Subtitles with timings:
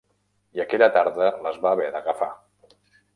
[0.59, 2.31] I aquella tarda les va haver d'agafar.